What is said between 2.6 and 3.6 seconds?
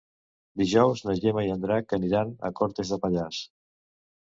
Cortes de Pallars.